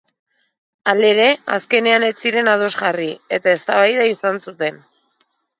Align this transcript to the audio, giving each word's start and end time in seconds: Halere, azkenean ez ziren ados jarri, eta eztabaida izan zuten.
Halere, 0.93 1.27
azkenean 1.57 2.07
ez 2.09 2.11
ziren 2.23 2.51
ados 2.55 2.71
jarri, 2.79 3.13
eta 3.41 3.55
eztabaida 3.61 4.11
izan 4.15 4.45
zuten. 4.49 4.83